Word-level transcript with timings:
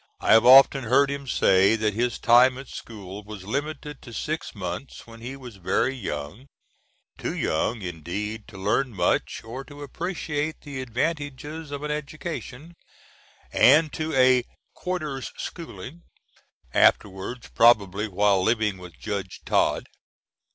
I 0.19 0.33
have 0.33 0.47
often 0.47 0.85
heard 0.85 1.11
him 1.11 1.27
say 1.27 1.75
that 1.75 1.93
his 1.93 2.17
time 2.17 2.57
at 2.57 2.67
school 2.69 3.23
was 3.23 3.43
limited 3.43 4.01
to 4.01 4.11
six 4.13 4.55
months, 4.55 5.05
when 5.05 5.21
he 5.21 5.35
was 5.35 5.57
very 5.57 5.93
young, 5.93 6.47
too 7.19 7.35
young, 7.37 7.83
indeed, 7.83 8.47
to 8.47 8.57
learn 8.57 8.95
much, 8.95 9.43
or 9.43 9.63
to 9.65 9.83
appreciate 9.83 10.61
the 10.61 10.81
advantages 10.81 11.69
of 11.69 11.83
an 11.83 11.91
education, 11.91 12.73
and 13.53 13.93
to 13.93 14.11
a 14.15 14.43
"quarter's 14.73 15.29
schooling" 15.37 16.01
afterwards, 16.73 17.49
probably 17.49 18.07
while 18.07 18.41
living 18.41 18.79
with 18.79 18.97
judge 18.97 19.41
Tod. 19.45 19.85